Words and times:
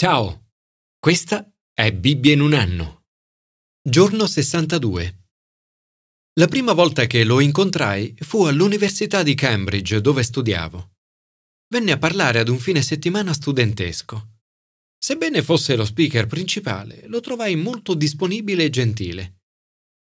Ciao, 0.00 0.52
questa 0.96 1.52
è 1.74 1.92
Bibbia 1.92 2.32
in 2.32 2.40
un 2.40 2.54
anno. 2.54 3.06
Giorno 3.82 4.28
62. 4.28 5.24
La 6.34 6.46
prima 6.46 6.72
volta 6.72 7.06
che 7.06 7.24
lo 7.24 7.40
incontrai 7.40 8.14
fu 8.20 8.44
all'Università 8.44 9.24
di 9.24 9.34
Cambridge 9.34 10.00
dove 10.00 10.22
studiavo. 10.22 10.92
Venne 11.74 11.90
a 11.90 11.98
parlare 11.98 12.38
ad 12.38 12.46
un 12.46 12.60
fine 12.60 12.80
settimana 12.80 13.32
studentesco. 13.32 14.36
Sebbene 14.96 15.42
fosse 15.42 15.74
lo 15.74 15.84
speaker 15.84 16.28
principale, 16.28 17.08
lo 17.08 17.18
trovai 17.18 17.56
molto 17.56 17.94
disponibile 17.94 18.66
e 18.66 18.70
gentile. 18.70 19.40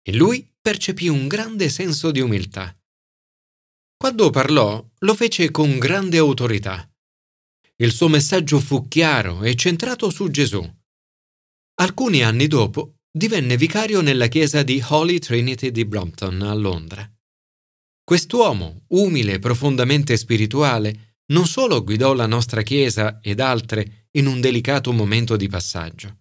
In 0.09 0.17
lui 0.17 0.53
percepì 0.59 1.07
un 1.07 1.29
grande 1.29 1.69
senso 1.69 2.11
di 2.11 2.19
umiltà. 2.19 2.77
Quando 3.95 4.31
parlò, 4.31 4.85
lo 4.97 5.15
fece 5.15 5.49
con 5.49 5.79
grande 5.79 6.17
autorità. 6.17 6.91
Il 7.77 7.91
suo 7.91 8.07
messaggio 8.07 8.59
fu 8.59 8.87
chiaro 8.87 9.43
e 9.43 9.55
centrato 9.55 10.09
su 10.09 10.29
Gesù. 10.29 10.63
Alcuni 11.79 12.23
anni 12.23 12.47
dopo 12.47 12.95
divenne 13.11 13.55
vicario 13.57 14.01
nella 14.01 14.27
chiesa 14.27 14.63
di 14.63 14.83
Holy 14.87 15.19
Trinity 15.19 15.71
di 15.71 15.85
Brompton 15.85 16.41
a 16.41 16.53
Londra. 16.53 17.09
Quest'uomo, 18.03 18.83
umile 18.89 19.33
e 19.33 19.39
profondamente 19.39 20.17
spirituale, 20.17 21.15
non 21.27 21.45
solo 21.45 21.83
guidò 21.83 22.13
la 22.13 22.25
nostra 22.25 22.61
chiesa 22.61 23.19
ed 23.21 23.39
altre 23.39 24.07
in 24.11 24.27
un 24.27 24.39
delicato 24.41 24.91
momento 24.91 25.35
di 25.35 25.47
passaggio, 25.47 26.19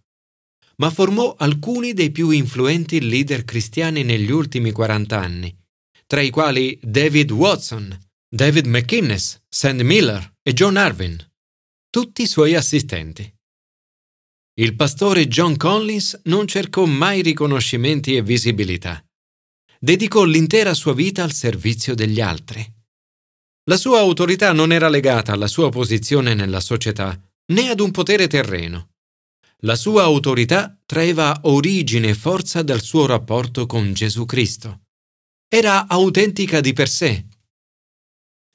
ma 0.76 0.90
formò 0.90 1.34
alcuni 1.38 1.94
dei 1.94 2.10
più 2.10 2.30
influenti 2.30 3.00
leader 3.00 3.44
cristiani 3.44 4.02
negli 4.02 4.30
ultimi 4.30 4.72
40 4.72 5.18
anni 5.18 5.64
tra 6.06 6.20
i 6.20 6.30
quali 6.30 6.78
David 6.82 7.32
Watson, 7.32 7.96
David 8.28 8.66
McInnes, 8.66 9.42
Sandy 9.48 9.82
Miller 9.82 10.34
e 10.40 10.52
John 10.52 10.76
Arvin, 10.76 11.18
tutti 11.96 12.20
i 12.20 12.26
suoi 12.26 12.54
assistenti. 12.54 13.26
Il 14.60 14.76
pastore 14.76 15.28
John 15.28 15.56
Collins 15.56 16.20
non 16.24 16.46
cercò 16.46 16.84
mai 16.84 17.22
riconoscimenti 17.22 18.14
e 18.14 18.20
visibilità. 18.20 19.02
Dedicò 19.80 20.24
l'intera 20.24 20.74
sua 20.74 20.92
vita 20.92 21.22
al 21.22 21.32
servizio 21.32 21.94
degli 21.94 22.20
altri. 22.20 22.62
La 23.70 23.78
sua 23.78 24.00
autorità 24.00 24.52
non 24.52 24.72
era 24.72 24.90
legata 24.90 25.32
alla 25.32 25.46
sua 25.46 25.70
posizione 25.70 26.34
nella 26.34 26.60
società 26.60 27.18
né 27.54 27.70
ad 27.70 27.80
un 27.80 27.90
potere 27.92 28.26
terreno. 28.26 28.90
La 29.60 29.74
sua 29.74 30.02
autorità 30.02 30.78
traeva 30.84 31.40
origine 31.44 32.10
e 32.10 32.14
forza 32.14 32.60
dal 32.60 32.82
suo 32.82 33.06
rapporto 33.06 33.64
con 33.64 33.94
Gesù 33.94 34.26
Cristo 34.26 34.82
era 35.48 35.86
autentica 35.88 36.60
di 36.60 36.74
per 36.74 36.90
sé. 36.90 37.24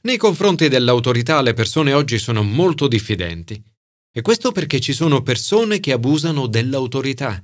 Nei 0.03 0.17
confronti 0.17 0.67
dell'autorità 0.67 1.41
le 1.41 1.53
persone 1.53 1.93
oggi 1.93 2.17
sono 2.17 2.41
molto 2.41 2.87
diffidenti, 2.87 3.63
e 4.11 4.21
questo 4.21 4.51
perché 4.51 4.79
ci 4.79 4.93
sono 4.93 5.21
persone 5.21 5.79
che 5.79 5.91
abusano 5.91 6.47
dell'autorità. 6.47 7.43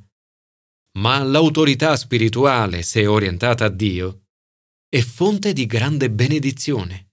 Ma 0.98 1.22
l'autorità 1.22 1.96
spirituale, 1.96 2.82
se 2.82 3.06
orientata 3.06 3.66
a 3.66 3.70
Dio, 3.70 4.24
è 4.90 5.00
fonte 5.02 5.54
di 5.54 5.68
grande 5.68 6.10
benedizione. 6.10 7.12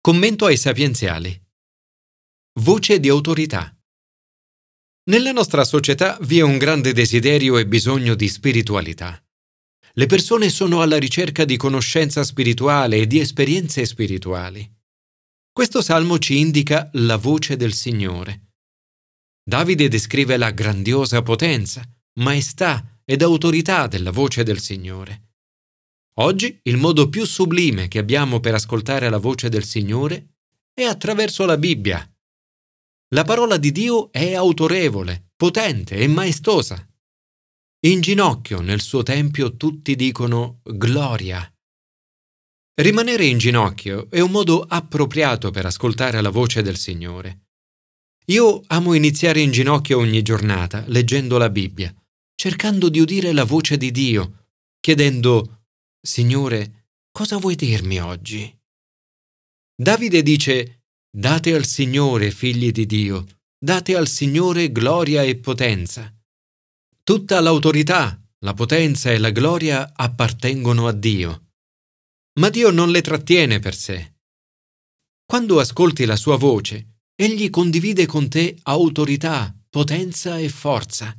Commento 0.00 0.46
ai 0.46 0.56
sapienziali. 0.56 1.40
Voce 2.60 3.00
di 3.00 3.08
autorità. 3.08 3.76
Nella 5.10 5.32
nostra 5.32 5.64
società 5.64 6.16
vi 6.22 6.38
è 6.38 6.42
un 6.42 6.58
grande 6.58 6.92
desiderio 6.92 7.58
e 7.58 7.66
bisogno 7.66 8.14
di 8.14 8.28
spiritualità. 8.28 9.20
Le 9.94 10.06
persone 10.06 10.48
sono 10.48 10.80
alla 10.80 10.98
ricerca 10.98 11.44
di 11.44 11.58
conoscenza 11.58 12.24
spirituale 12.24 12.96
e 12.96 13.06
di 13.06 13.20
esperienze 13.20 13.84
spirituali. 13.84 14.70
Questo 15.52 15.82
salmo 15.82 16.18
ci 16.18 16.38
indica 16.38 16.88
la 16.94 17.16
voce 17.16 17.56
del 17.56 17.74
Signore. 17.74 18.52
Davide 19.44 19.88
descrive 19.88 20.38
la 20.38 20.50
grandiosa 20.50 21.20
potenza, 21.20 21.82
maestà 22.20 23.00
ed 23.04 23.20
autorità 23.20 23.86
della 23.86 24.10
voce 24.10 24.44
del 24.44 24.60
Signore. 24.60 25.32
Oggi 26.20 26.58
il 26.62 26.78
modo 26.78 27.10
più 27.10 27.26
sublime 27.26 27.88
che 27.88 27.98
abbiamo 27.98 28.40
per 28.40 28.54
ascoltare 28.54 29.10
la 29.10 29.18
voce 29.18 29.50
del 29.50 29.64
Signore 29.64 30.36
è 30.72 30.84
attraverso 30.84 31.44
la 31.44 31.58
Bibbia. 31.58 32.06
La 33.08 33.24
parola 33.24 33.58
di 33.58 33.72
Dio 33.72 34.10
è 34.10 34.34
autorevole, 34.34 35.32
potente 35.36 35.96
e 35.96 36.08
maestosa. 36.08 36.86
In 37.84 38.00
ginocchio 38.00 38.60
nel 38.60 38.80
suo 38.80 39.02
tempio 39.02 39.56
tutti 39.56 39.96
dicono 39.96 40.60
Gloria. 40.62 41.52
Rimanere 42.80 43.24
in 43.24 43.38
ginocchio 43.38 44.08
è 44.08 44.20
un 44.20 44.30
modo 44.30 44.62
appropriato 44.62 45.50
per 45.50 45.66
ascoltare 45.66 46.20
la 46.20 46.30
voce 46.30 46.62
del 46.62 46.76
Signore. 46.76 47.48
Io 48.26 48.62
amo 48.68 48.94
iniziare 48.94 49.40
in 49.40 49.50
ginocchio 49.50 49.98
ogni 49.98 50.22
giornata, 50.22 50.84
leggendo 50.86 51.38
la 51.38 51.50
Bibbia, 51.50 51.92
cercando 52.36 52.88
di 52.88 53.00
udire 53.00 53.32
la 53.32 53.42
voce 53.42 53.76
di 53.76 53.90
Dio, 53.90 54.46
chiedendo 54.78 55.64
Signore, 56.00 56.90
cosa 57.10 57.36
vuoi 57.38 57.56
dirmi 57.56 58.00
oggi? 58.00 58.60
Davide 59.74 60.22
dice 60.22 60.84
Date 61.10 61.52
al 61.52 61.64
Signore, 61.64 62.30
figli 62.30 62.70
di 62.70 62.86
Dio, 62.86 63.26
date 63.58 63.96
al 63.96 64.06
Signore 64.06 64.70
gloria 64.70 65.24
e 65.24 65.34
potenza. 65.34 66.16
Tutta 67.04 67.40
l'autorità, 67.40 68.16
la 68.44 68.54
potenza 68.54 69.10
e 69.10 69.18
la 69.18 69.30
gloria 69.30 69.92
appartengono 69.92 70.86
a 70.86 70.92
Dio. 70.92 71.48
Ma 72.38 72.48
Dio 72.48 72.70
non 72.70 72.90
le 72.90 73.00
trattiene 73.00 73.58
per 73.58 73.74
sé. 73.74 74.18
Quando 75.26 75.58
ascolti 75.58 76.04
la 76.04 76.14
sua 76.14 76.36
voce, 76.36 76.98
Egli 77.16 77.50
condivide 77.50 78.06
con 78.06 78.28
te 78.28 78.56
autorità, 78.62 79.52
potenza 79.68 80.38
e 80.38 80.48
forza. 80.48 81.12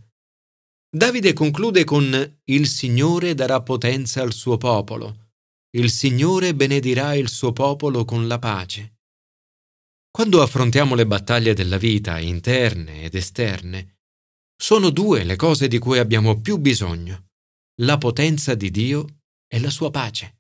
Davide 0.90 1.34
conclude 1.34 1.84
con 1.84 2.40
Il 2.46 2.68
Signore 2.68 3.34
darà 3.34 3.62
potenza 3.62 4.22
al 4.22 4.32
suo 4.32 4.56
popolo. 4.56 5.32
Il 5.72 5.90
Signore 5.90 6.56
benedirà 6.56 7.14
il 7.16 7.28
suo 7.28 7.52
popolo 7.52 8.06
con 8.06 8.28
la 8.28 8.40
pace. 8.40 9.00
Quando 10.10 10.42
affrontiamo 10.42 10.96
le 10.96 11.06
battaglie 11.06 11.54
della 11.54 11.78
vita, 11.78 12.20
interne 12.20 13.04
ed 13.04 13.16
esterne, 13.16 13.93
sono 14.56 14.90
due 14.90 15.24
le 15.24 15.36
cose 15.36 15.68
di 15.68 15.80
cui 15.80 16.00
abbiamo 16.00 16.40
più 16.40 16.58
bisogno, 16.58 17.28
la 17.82 17.98
potenza 17.98 18.56
di 18.56 18.72
Dio 18.72 19.22
e 19.48 19.60
la 19.60 19.70
sua 19.70 19.92
pace. 19.92 20.40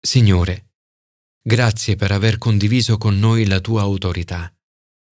Signore, 0.00 0.72
grazie 1.42 1.96
per 1.96 2.12
aver 2.12 2.38
condiviso 2.38 2.98
con 2.98 3.18
noi 3.18 3.46
la 3.46 3.60
tua 3.60 3.82
autorità, 3.82 4.52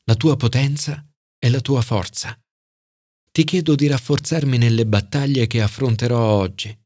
la 0.04 0.14
tua 0.14 0.36
potenza 0.36 1.04
e 1.38 1.50
la 1.50 1.60
tua 1.60 1.82
forza. 1.82 2.38
Ti 3.30 3.44
chiedo 3.44 3.74
di 3.74 3.86
rafforzarmi 3.86 4.56
nelle 4.56 4.86
battaglie 4.86 5.46
che 5.46 5.60
affronterò 5.60 6.18
oggi 6.18 6.76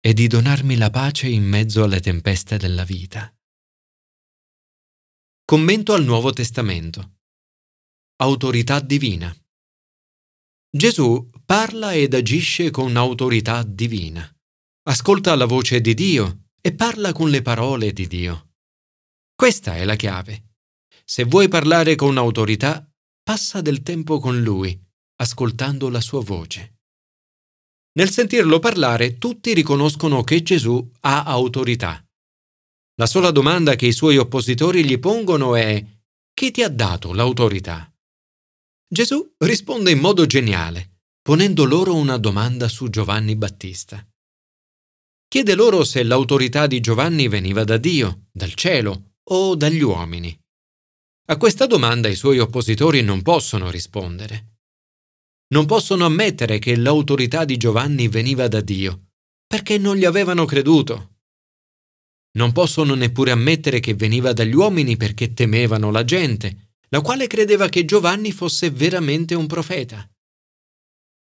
e 0.00 0.12
di 0.14 0.26
donarmi 0.26 0.76
la 0.76 0.90
pace 0.90 1.28
in 1.28 1.44
mezzo 1.44 1.84
alle 1.84 2.00
tempeste 2.00 2.56
della 2.56 2.84
vita. 2.84 3.32
Commento 5.44 5.92
al 5.92 6.02
Nuovo 6.02 6.32
Testamento. 6.32 7.18
Autorità 8.16 8.80
divina. 8.80 9.32
Gesù 10.74 11.28
parla 11.44 11.92
ed 11.92 12.14
agisce 12.14 12.70
con 12.70 12.96
autorità 12.96 13.62
divina. 13.62 14.26
Ascolta 14.84 15.34
la 15.36 15.44
voce 15.44 15.82
di 15.82 15.92
Dio 15.92 16.44
e 16.62 16.72
parla 16.74 17.12
con 17.12 17.28
le 17.28 17.42
parole 17.42 17.92
di 17.92 18.06
Dio. 18.06 18.54
Questa 19.34 19.76
è 19.76 19.84
la 19.84 19.96
chiave. 19.96 20.54
Se 21.04 21.24
vuoi 21.24 21.48
parlare 21.48 21.94
con 21.94 22.16
autorità, 22.16 22.90
passa 23.22 23.60
del 23.60 23.82
tempo 23.82 24.18
con 24.18 24.40
Lui, 24.40 24.80
ascoltando 25.16 25.90
la 25.90 26.00
sua 26.00 26.22
voce. 26.22 26.78
Nel 27.98 28.08
sentirlo 28.08 28.58
parlare, 28.58 29.18
tutti 29.18 29.52
riconoscono 29.52 30.24
che 30.24 30.42
Gesù 30.42 30.90
ha 31.00 31.24
autorità. 31.24 32.02
La 32.94 33.06
sola 33.06 33.30
domanda 33.30 33.74
che 33.74 33.88
i 33.88 33.92
suoi 33.92 34.16
oppositori 34.16 34.86
gli 34.86 34.98
pongono 34.98 35.54
è 35.54 35.84
chi 36.32 36.50
ti 36.50 36.62
ha 36.62 36.70
dato 36.70 37.12
l'autorità? 37.12 37.91
Gesù 38.92 39.26
risponde 39.38 39.90
in 39.90 40.00
modo 40.00 40.26
geniale, 40.26 40.98
ponendo 41.22 41.64
loro 41.64 41.94
una 41.94 42.18
domanda 42.18 42.68
su 42.68 42.90
Giovanni 42.90 43.36
Battista. 43.36 44.06
Chiede 45.28 45.54
loro 45.54 45.82
se 45.82 46.02
l'autorità 46.02 46.66
di 46.66 46.78
Giovanni 46.80 47.26
veniva 47.26 47.64
da 47.64 47.78
Dio, 47.78 48.26
dal 48.30 48.52
cielo 48.52 49.14
o 49.30 49.54
dagli 49.54 49.80
uomini. 49.80 50.38
A 51.28 51.38
questa 51.38 51.64
domanda 51.64 52.08
i 52.08 52.14
suoi 52.14 52.38
oppositori 52.38 53.00
non 53.00 53.22
possono 53.22 53.70
rispondere. 53.70 54.58
Non 55.54 55.64
possono 55.64 56.04
ammettere 56.04 56.58
che 56.58 56.76
l'autorità 56.76 57.46
di 57.46 57.56
Giovanni 57.56 58.08
veniva 58.08 58.46
da 58.46 58.60
Dio, 58.60 59.12
perché 59.46 59.78
non 59.78 59.96
gli 59.96 60.04
avevano 60.04 60.44
creduto. 60.44 61.14
Non 62.32 62.52
possono 62.52 62.92
neppure 62.92 63.30
ammettere 63.30 63.80
che 63.80 63.94
veniva 63.94 64.34
dagli 64.34 64.54
uomini 64.54 64.98
perché 64.98 65.32
temevano 65.32 65.90
la 65.90 66.04
gente 66.04 66.71
la 66.92 67.00
quale 67.00 67.26
credeva 67.26 67.68
che 67.68 67.86
Giovanni 67.86 68.32
fosse 68.32 68.70
veramente 68.70 69.34
un 69.34 69.46
profeta. 69.46 70.06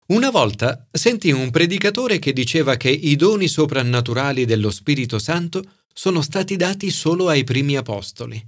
Una 0.08 0.30
volta 0.30 0.88
sentì 0.90 1.32
un 1.32 1.52
predicatore 1.52 2.20
che 2.20 2.32
diceva 2.32 2.78
che 2.78 2.90
i 2.90 3.18
doni 3.18 3.50
soprannaturali 3.50 4.46
dello 4.46 4.72
Spirito 4.72 5.20
Santo 5.20 5.84
sono 5.94 6.22
stati 6.22 6.56
dati 6.56 6.90
solo 6.90 7.28
ai 7.28 7.44
primi 7.44 7.76
apostoli. 7.76 8.42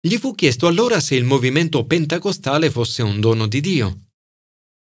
Gli 0.00 0.16
fu 0.16 0.36
chiesto 0.36 0.68
allora 0.68 1.00
se 1.00 1.16
il 1.16 1.24
movimento 1.24 1.84
pentecostale 1.84 2.70
fosse 2.70 3.02
un 3.02 3.18
dono 3.18 3.48
di 3.48 3.60
Dio. 3.60 4.02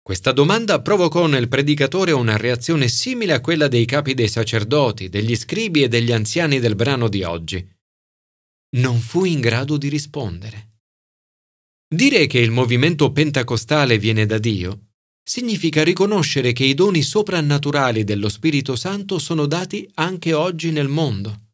Questa 0.01 0.31
domanda 0.31 0.81
provocò 0.81 1.27
nel 1.27 1.47
predicatore 1.47 2.11
una 2.11 2.35
reazione 2.35 2.87
simile 2.87 3.33
a 3.33 3.41
quella 3.41 3.67
dei 3.67 3.85
capi 3.85 4.15
dei 4.15 4.27
sacerdoti, 4.27 5.09
degli 5.09 5.35
scribi 5.35 5.83
e 5.83 5.87
degli 5.87 6.11
anziani 6.11 6.59
del 6.59 6.73
brano 6.73 7.07
di 7.07 7.21
oggi. 7.21 7.63
Non 8.77 8.97
fu 8.97 9.25
in 9.25 9.39
grado 9.39 9.77
di 9.77 9.89
rispondere. 9.89 10.70
Dire 11.93 12.25
che 12.25 12.39
il 12.39 12.51
movimento 12.51 13.11
pentecostale 13.11 13.97
viene 13.97 14.25
da 14.25 14.37
Dio 14.37 14.91
significa 15.21 15.83
riconoscere 15.83 16.53
che 16.53 16.63
i 16.63 16.73
doni 16.73 17.01
soprannaturali 17.01 18.05
dello 18.05 18.29
Spirito 18.29 18.77
Santo 18.77 19.19
sono 19.19 19.45
dati 19.45 19.85
anche 19.95 20.31
oggi 20.31 20.71
nel 20.71 20.87
mondo. 20.87 21.49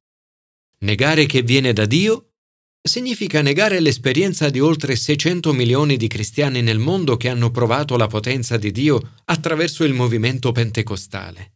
Negare 0.81 1.25
che 1.25 1.42
viene 1.42 1.74
da 1.74 1.86
Dio 1.86 2.34
significa 2.80 3.42
negare 3.42 3.80
l'esperienza 3.80 4.51
di 4.51 4.60
oltre 4.60 4.95
600 4.95 5.54
milioni 5.54 5.98
di 5.98 6.07
cristiani 6.07 6.62
nel 6.62 6.78
mondo 6.78 7.18
che 7.18 7.30
hanno 7.30 7.50
provato 7.50 7.98
la 7.98 8.06
potenza 8.06 8.57
di 8.57 8.69
Dio 8.69 9.16
attraverso 9.25 9.86
il 9.86 9.94
movimento 9.94 10.51
pentecostale. 10.51 11.54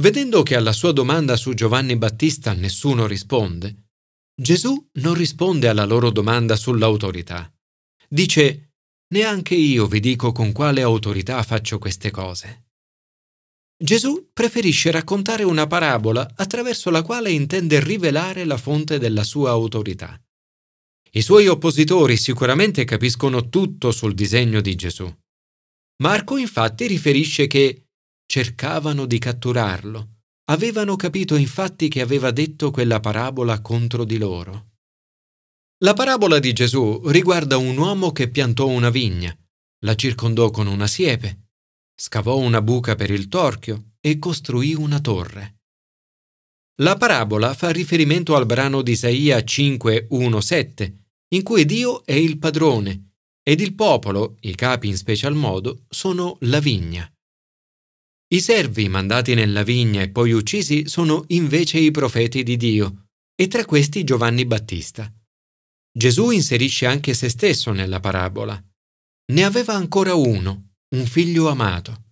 Vedendo 0.00 0.42
che 0.42 0.56
alla 0.56 0.72
sua 0.72 0.92
domanda 0.92 1.36
su 1.36 1.52
Giovanni 1.52 1.96
Battista 1.96 2.54
nessuno 2.54 3.06
risponde, 3.06 3.89
Gesù 4.40 4.88
non 4.92 5.12
risponde 5.12 5.68
alla 5.68 5.84
loro 5.84 6.10
domanda 6.10 6.56
sull'autorità. 6.56 7.52
Dice, 8.08 8.70
neanche 9.08 9.54
io 9.54 9.86
vi 9.86 10.00
dico 10.00 10.32
con 10.32 10.52
quale 10.52 10.80
autorità 10.80 11.42
faccio 11.42 11.78
queste 11.78 12.10
cose. 12.10 12.68
Gesù 13.76 14.30
preferisce 14.32 14.90
raccontare 14.90 15.42
una 15.42 15.66
parabola 15.66 16.26
attraverso 16.36 16.88
la 16.88 17.02
quale 17.02 17.30
intende 17.30 17.80
rivelare 17.80 18.44
la 18.44 18.56
fonte 18.56 18.98
della 18.98 19.24
sua 19.24 19.50
autorità. 19.50 20.18
I 21.10 21.20
suoi 21.20 21.46
oppositori 21.46 22.16
sicuramente 22.16 22.84
capiscono 22.84 23.50
tutto 23.50 23.92
sul 23.92 24.14
disegno 24.14 24.62
di 24.62 24.74
Gesù. 24.74 25.06
Marco 26.02 26.38
infatti 26.38 26.86
riferisce 26.86 27.46
che 27.46 27.88
cercavano 28.24 29.04
di 29.04 29.18
catturarlo, 29.18 30.19
avevano 30.50 30.96
capito 30.96 31.36
infatti 31.36 31.88
che 31.88 32.00
aveva 32.00 32.32
detto 32.32 32.70
quella 32.70 32.98
parabola 32.98 33.60
contro 33.60 34.04
di 34.04 34.18
loro. 34.18 34.68
La 35.82 35.94
parabola 35.94 36.38
di 36.38 36.52
Gesù 36.52 37.00
riguarda 37.06 37.56
un 37.56 37.76
uomo 37.76 38.10
che 38.10 38.28
piantò 38.28 38.66
una 38.66 38.90
vigna, 38.90 39.34
la 39.84 39.94
circondò 39.94 40.50
con 40.50 40.66
una 40.66 40.86
siepe, 40.86 41.52
scavò 41.94 42.36
una 42.36 42.60
buca 42.60 42.96
per 42.96 43.10
il 43.10 43.28
torchio 43.28 43.92
e 44.00 44.18
costruì 44.18 44.74
una 44.74 45.00
torre. 45.00 45.60
La 46.80 46.96
parabola 46.96 47.54
fa 47.54 47.70
riferimento 47.70 48.34
al 48.34 48.46
brano 48.46 48.82
di 48.82 48.92
Isaia 48.92 49.38
5.1.7, 49.38 50.94
in 51.32 51.42
cui 51.42 51.64
Dio 51.64 52.04
è 52.04 52.14
il 52.14 52.38
padrone 52.38 53.12
ed 53.42 53.60
il 53.60 53.74
popolo, 53.74 54.36
i 54.40 54.54
capi 54.54 54.88
in 54.88 54.96
special 54.96 55.34
modo, 55.34 55.84
sono 55.88 56.36
la 56.40 56.58
vigna. 56.58 57.10
I 58.32 58.40
servi 58.40 58.88
mandati 58.88 59.34
nella 59.34 59.64
vigna 59.64 60.02
e 60.02 60.08
poi 60.08 60.30
uccisi 60.30 60.86
sono 60.86 61.24
invece 61.28 61.78
i 61.78 61.90
profeti 61.90 62.44
di 62.44 62.56
Dio, 62.56 63.06
e 63.34 63.48
tra 63.48 63.64
questi 63.64 64.04
Giovanni 64.04 64.46
Battista. 64.46 65.12
Gesù 65.92 66.30
inserisce 66.30 66.86
anche 66.86 67.12
se 67.12 67.28
stesso 67.28 67.72
nella 67.72 67.98
parabola. 67.98 68.62
Ne 69.32 69.42
aveva 69.42 69.74
ancora 69.74 70.14
uno, 70.14 70.74
un 70.94 71.06
figlio 71.06 71.48
amato. 71.48 72.04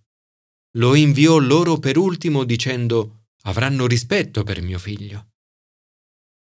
Lo 0.77 0.93
inviò 0.93 1.37
loro 1.37 1.77
per 1.77 1.97
ultimo 1.97 2.43
dicendo 2.43 3.27
avranno 3.43 3.87
rispetto 3.87 4.43
per 4.43 4.61
mio 4.61 4.77
figlio. 4.77 5.29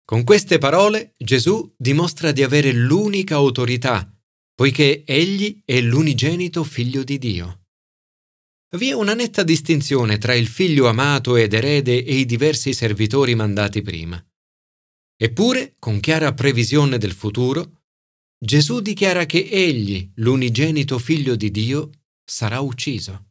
Con 0.07 0.25
queste 0.25 0.57
parole 0.57 1.13
Gesù 1.19 1.75
dimostra 1.77 2.33
di 2.33 2.43
avere 2.43 2.73
l'unica 2.73 3.35
autorità, 3.35 4.11
poiché 4.55 5.05
egli 5.05 5.61
è 5.67 5.79
l'unigenito 5.83 6.65
figlio 6.65 7.05
di 7.05 7.19
Dio. 7.19 7.66
Vi 8.77 8.91
è 8.91 8.93
una 8.93 9.15
netta 9.15 9.43
distinzione 9.43 10.19
tra 10.19 10.35
il 10.35 10.47
figlio 10.47 10.87
amato 10.87 11.37
ed 11.37 11.55
erede 11.55 12.05
e 12.05 12.17
i 12.17 12.27
diversi 12.27 12.75
servitori 12.75 13.35
mandati 13.35 13.81
prima. 13.81 14.23
Eppure, 15.17 15.77
con 15.79 15.99
chiara 15.99 16.35
previsione 16.35 16.99
del 16.99 17.13
futuro, 17.13 17.85
Gesù 18.39 18.81
dichiara 18.81 19.25
che 19.25 19.49
egli, 19.51 20.11
l'unigenito 20.17 20.99
figlio 20.99 21.37
di 21.37 21.51
Dio, 21.51 21.91
sarà 22.23 22.61
ucciso. 22.61 23.31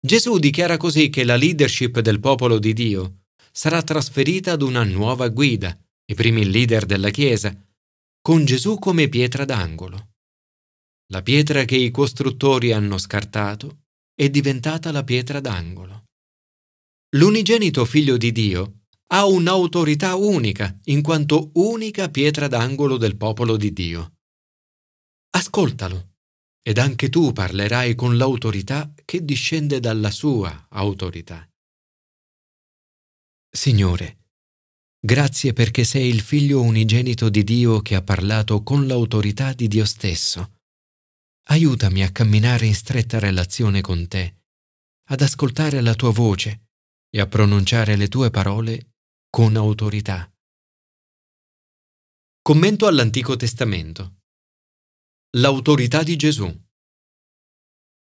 Gesù 0.00 0.38
dichiara 0.38 0.78
così 0.78 1.10
che 1.10 1.24
la 1.24 1.36
leadership 1.36 2.00
del 2.00 2.18
popolo 2.18 2.58
di 2.58 2.72
Dio 2.72 3.24
sarà 3.52 3.82
trasferita 3.82 4.52
ad 4.52 4.62
una 4.62 4.82
nuova 4.82 5.28
guida, 5.28 5.78
i 6.06 6.14
primi 6.14 6.50
leader 6.50 6.86
della 6.86 7.10
Chiesa, 7.10 7.54
con 8.22 8.46
Gesù 8.46 8.78
come 8.78 9.10
pietra 9.10 9.44
d'angolo. 9.44 10.14
La 11.12 11.20
pietra 11.20 11.66
che 11.66 11.76
i 11.76 11.90
costruttori 11.90 12.72
hanno 12.72 12.96
scartato 12.96 13.81
è 14.22 14.30
diventata 14.30 14.92
la 14.92 15.02
pietra 15.02 15.40
d'angolo. 15.40 16.04
L'unigenito 17.16 17.84
figlio 17.84 18.16
di 18.16 18.30
Dio 18.30 18.82
ha 19.08 19.26
un'autorità 19.26 20.14
unica, 20.14 20.78
in 20.84 21.02
quanto 21.02 21.50
unica 21.54 22.08
pietra 22.08 22.46
d'angolo 22.46 22.98
del 22.98 23.16
popolo 23.16 23.56
di 23.56 23.72
Dio. 23.72 24.12
Ascoltalo 25.30 26.10
ed 26.62 26.78
anche 26.78 27.08
tu 27.08 27.32
parlerai 27.32 27.96
con 27.96 28.16
l'autorità 28.16 28.94
che 29.04 29.24
discende 29.24 29.80
dalla 29.80 30.12
sua 30.12 30.68
autorità. 30.70 31.44
Signore, 33.50 34.28
grazie 35.00 35.52
perché 35.52 35.82
sei 35.82 36.08
il 36.08 36.20
figlio 36.20 36.62
unigenito 36.62 37.28
di 37.28 37.42
Dio 37.42 37.80
che 37.80 37.96
ha 37.96 38.02
parlato 38.02 38.62
con 38.62 38.86
l'autorità 38.86 39.52
di 39.52 39.66
Dio 39.66 39.84
stesso. 39.84 40.61
Aiutami 41.46 42.02
a 42.04 42.12
camminare 42.12 42.66
in 42.66 42.74
stretta 42.74 43.18
relazione 43.18 43.80
con 43.80 44.06
te, 44.06 44.42
ad 45.08 45.20
ascoltare 45.20 45.80
la 45.80 45.94
tua 45.94 46.12
voce 46.12 46.68
e 47.10 47.20
a 47.20 47.26
pronunciare 47.26 47.96
le 47.96 48.08
tue 48.08 48.30
parole 48.30 48.94
con 49.28 49.56
autorità. 49.56 50.32
Commento 52.40 52.86
all'Antico 52.86 53.36
Testamento. 53.36 54.20
L'autorità 55.36 56.02
di 56.02 56.16
Gesù. 56.16 56.46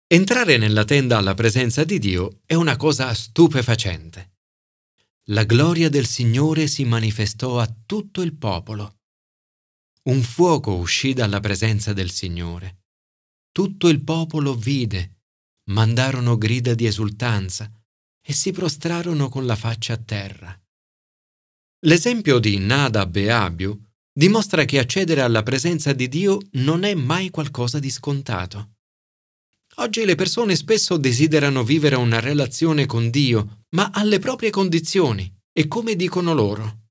Entrare 0.08 0.58
nella 0.58 0.86
tenda 0.86 1.18
alla 1.18 1.34
presenza 1.34 1.84
di 1.84 1.98
Dio 1.98 2.42
è 2.46 2.56
una 2.56 2.76
cosa 2.76 3.14
stupefacente. 3.14 4.38
La 5.30 5.44
gloria 5.44 5.90
del 5.90 6.08
Signore 6.08 6.68
si 6.68 6.84
manifestò 6.84 7.60
a 7.60 7.74
tutto 7.86 8.22
il 8.22 8.36
popolo. 8.36 9.02
Un 10.10 10.22
fuoco 10.24 10.76
uscì 10.76 11.14
dalla 11.14 11.40
presenza 11.40 11.94
del 11.94 12.10
Signore. 12.10 12.80
Tutto 13.60 13.90
il 13.90 14.02
popolo 14.02 14.56
vide, 14.56 15.18
mandarono 15.72 16.38
grida 16.38 16.74
di 16.74 16.86
esultanza 16.86 17.70
e 18.26 18.32
si 18.32 18.54
prostrarono 18.54 19.28
con 19.28 19.46
la 19.46 19.58
faccia 19.58 19.92
a 19.92 19.98
terra. 19.98 20.58
L'esempio 21.86 22.40
di 22.40 22.58
Nadab 22.58 23.14
e 23.18 23.30
Abiu 23.30 23.78
dimostra 24.14 24.64
che 24.64 24.80
accedere 24.80 25.20
alla 25.20 25.44
presenza 25.44 25.92
di 25.92 26.08
Dio 26.08 26.38
non 26.52 26.84
è 26.86 26.94
mai 26.94 27.32
qualcosa 27.32 27.80
di 27.80 27.90
scontato. 27.90 28.76
Oggi 29.76 30.06
le 30.06 30.16
persone 30.16 30.56
spesso 30.56 30.96
desiderano 30.96 31.62
vivere 31.62 31.98
una 31.98 32.22
relazione 32.22 32.86
con 32.86 33.10
Dio, 33.10 33.66
ma 33.72 33.92
alle 33.92 34.20
proprie 34.20 34.52
condizioni 34.52 35.30
e 35.52 35.68
come 35.68 35.98
dicono 35.98 36.34
loro. 36.34 36.84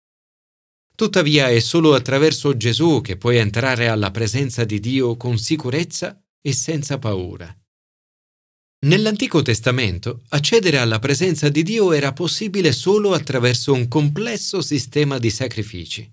Tuttavia 0.94 1.48
è 1.48 1.60
solo 1.60 1.94
attraverso 1.94 2.54
Gesù 2.58 3.00
che 3.00 3.16
puoi 3.16 3.38
entrare 3.38 3.88
alla 3.88 4.10
presenza 4.10 4.66
di 4.66 4.78
Dio 4.80 5.16
con 5.16 5.38
sicurezza 5.38 6.22
e 6.40 6.52
senza 6.52 6.98
paura. 6.98 7.54
Nell'Antico 8.86 9.42
Testamento 9.42 10.22
accedere 10.28 10.78
alla 10.78 11.00
presenza 11.00 11.48
di 11.48 11.64
Dio 11.64 11.92
era 11.92 12.12
possibile 12.12 12.70
solo 12.72 13.12
attraverso 13.12 13.72
un 13.72 13.88
complesso 13.88 14.60
sistema 14.60 15.18
di 15.18 15.30
sacrifici. 15.30 16.08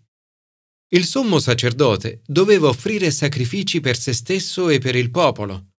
Il 0.89 1.05
sommo 1.05 1.39
sacerdote 1.39 2.21
doveva 2.25 2.67
offrire 2.67 3.11
sacrifici 3.11 3.81
per 3.81 3.97
se 3.97 4.13
stesso 4.13 4.69
e 4.69 4.79
per 4.79 4.95
il 4.95 5.11
popolo. 5.11 5.73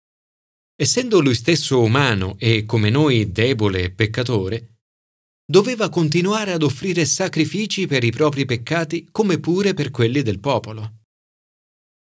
Essendo 0.76 1.21
lui 1.21 1.35
stesso 1.35 1.81
umano 1.81 2.37
e 2.38 2.65
come 2.67 2.91
noi 2.91 3.33
debole 3.33 3.83
e 3.83 3.91
peccatore, 3.91 4.76
doveva 5.45 5.88
continuare 5.88 6.53
ad 6.53 6.62
offrire 6.62 7.05
sacrifici 7.05 7.87
per 7.87 8.05
i 8.05 8.11
propri 8.11 8.45
peccati 8.45 9.09
come 9.11 9.41
pure 9.41 9.75
per 9.75 9.91
quelli 9.91 10.23
del 10.23 10.38
popolo. 10.38 11.05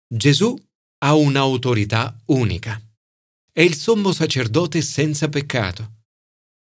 Gesù 0.07 0.57
ha 1.03 1.15
un'autorità 1.15 2.19
unica. 2.27 2.81
È 3.53 3.61
il 3.61 3.75
sommo 3.75 4.13
sacerdote 4.13 4.83
senza 4.83 5.29
peccato. 5.29 5.99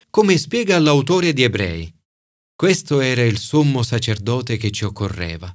Come 0.09 0.37
spiega 0.37 0.79
l'autore 0.79 1.33
di 1.33 1.43
Ebrei, 1.43 1.93
questo 2.55 3.01
era 3.01 3.23
il 3.23 3.37
sommo 3.37 3.83
sacerdote 3.83 4.57
che 4.57 4.71
ci 4.71 4.85
occorreva 4.85 5.53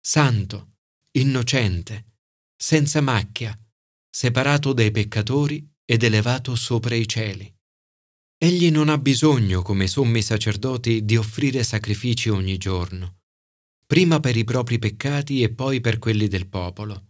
santo, 0.00 0.76
innocente, 1.18 2.14
senza 2.56 3.02
macchia, 3.02 3.54
separato 4.08 4.72
dai 4.72 4.90
peccatori 4.90 5.70
ed 5.84 6.02
elevato 6.02 6.54
sopra 6.54 6.94
i 6.94 7.06
cieli. 7.06 7.54
Egli 8.38 8.70
non 8.70 8.88
ha 8.88 8.96
bisogno, 8.96 9.60
come 9.60 9.86
sommi 9.86 10.22
sacerdoti, 10.22 11.04
di 11.04 11.16
offrire 11.18 11.62
sacrifici 11.62 12.30
ogni 12.30 12.56
giorno, 12.56 13.18
prima 13.84 14.18
per 14.18 14.36
i 14.36 14.44
propri 14.44 14.78
peccati 14.78 15.42
e 15.42 15.50
poi 15.52 15.82
per 15.82 15.98
quelli 15.98 16.26
del 16.26 16.46
popolo. 16.46 17.08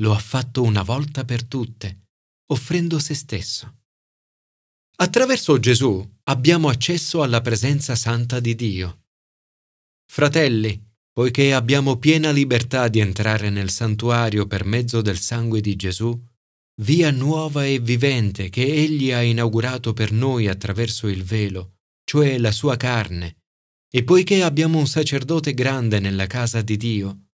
Lo 0.00 0.12
ha 0.12 0.18
fatto 0.18 0.62
una 0.62 0.82
volta 0.82 1.24
per 1.24 1.44
tutte, 1.44 2.06
offrendo 2.52 2.98
se 2.98 3.14
stesso. 3.14 3.78
Attraverso 5.00 5.58
Gesù 5.58 6.08
abbiamo 6.24 6.68
accesso 6.68 7.22
alla 7.22 7.40
presenza 7.40 7.96
santa 7.96 8.38
di 8.38 8.54
Dio. 8.54 9.06
Fratelli, 10.06 10.80
poiché 11.12 11.52
abbiamo 11.52 11.96
piena 11.96 12.30
libertà 12.30 12.86
di 12.86 13.00
entrare 13.00 13.50
nel 13.50 13.70
santuario 13.70 14.46
per 14.46 14.64
mezzo 14.64 15.02
del 15.02 15.18
sangue 15.18 15.60
di 15.60 15.74
Gesù, 15.74 16.16
via 16.82 17.10
nuova 17.10 17.66
e 17.66 17.80
vivente 17.80 18.50
che 18.50 18.64
Egli 18.64 19.10
ha 19.10 19.22
inaugurato 19.22 19.92
per 19.92 20.12
noi 20.12 20.46
attraverso 20.46 21.08
il 21.08 21.24
velo, 21.24 21.78
cioè 22.04 22.38
la 22.38 22.52
sua 22.52 22.76
carne, 22.76 23.38
e 23.90 24.04
poiché 24.04 24.44
abbiamo 24.44 24.78
un 24.78 24.86
sacerdote 24.86 25.54
grande 25.54 25.98
nella 25.98 26.26
casa 26.26 26.62
di 26.62 26.76
Dio, 26.76 27.27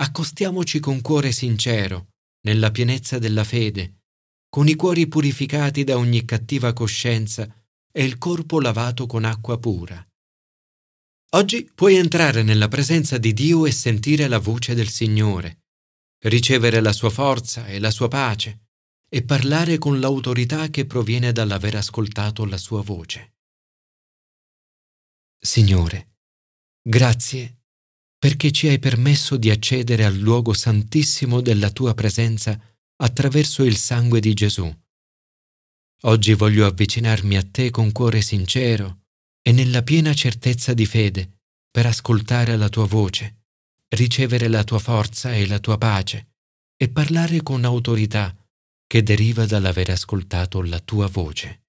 accostiamoci 0.00 0.80
con 0.80 1.02
cuore 1.02 1.30
sincero, 1.30 2.12
nella 2.46 2.70
pienezza 2.70 3.18
della 3.18 3.44
fede, 3.44 4.04
con 4.48 4.66
i 4.66 4.74
cuori 4.74 5.06
purificati 5.06 5.84
da 5.84 5.98
ogni 5.98 6.24
cattiva 6.24 6.72
coscienza 6.72 7.46
e 7.92 8.04
il 8.04 8.16
corpo 8.16 8.60
lavato 8.60 9.06
con 9.06 9.24
acqua 9.24 9.58
pura. 9.58 10.02
Oggi 11.32 11.70
puoi 11.74 11.96
entrare 11.96 12.42
nella 12.42 12.68
presenza 12.68 13.18
di 13.18 13.34
Dio 13.34 13.66
e 13.66 13.72
sentire 13.72 14.26
la 14.26 14.38
voce 14.38 14.74
del 14.74 14.88
Signore, 14.88 15.64
ricevere 16.24 16.80
la 16.80 16.92
sua 16.92 17.10
forza 17.10 17.66
e 17.66 17.78
la 17.78 17.90
sua 17.90 18.08
pace 18.08 18.68
e 19.06 19.22
parlare 19.22 19.76
con 19.76 20.00
l'autorità 20.00 20.68
che 20.68 20.86
proviene 20.86 21.30
dall'aver 21.30 21.76
ascoltato 21.76 22.46
la 22.46 22.56
sua 22.56 22.82
voce. 22.82 23.34
Signore, 25.38 26.16
grazie 26.82 27.59
perché 28.20 28.52
ci 28.52 28.68
hai 28.68 28.78
permesso 28.78 29.38
di 29.38 29.48
accedere 29.48 30.04
al 30.04 30.14
luogo 30.14 30.52
santissimo 30.52 31.40
della 31.40 31.70
tua 31.70 31.94
presenza 31.94 32.60
attraverso 32.96 33.64
il 33.64 33.78
sangue 33.78 34.20
di 34.20 34.34
Gesù. 34.34 34.70
Oggi 36.02 36.34
voglio 36.34 36.66
avvicinarmi 36.66 37.38
a 37.38 37.42
te 37.50 37.70
con 37.70 37.90
cuore 37.92 38.20
sincero 38.20 39.04
e 39.40 39.52
nella 39.52 39.82
piena 39.82 40.12
certezza 40.12 40.74
di 40.74 40.84
fede 40.84 41.40
per 41.70 41.86
ascoltare 41.86 42.56
la 42.58 42.68
tua 42.68 42.84
voce, 42.84 43.44
ricevere 43.88 44.48
la 44.48 44.64
tua 44.64 44.78
forza 44.78 45.32
e 45.32 45.46
la 45.46 45.58
tua 45.58 45.78
pace 45.78 46.34
e 46.76 46.90
parlare 46.90 47.42
con 47.42 47.64
autorità 47.64 48.36
che 48.86 49.02
deriva 49.02 49.46
dall'aver 49.46 49.90
ascoltato 49.90 50.60
la 50.60 50.80
tua 50.80 51.06
voce. 51.06 51.68